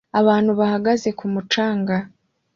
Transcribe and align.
Abantu 0.19 0.51
bahagaze 0.59 1.09
ku 1.19 1.25
mucanga 1.33 1.95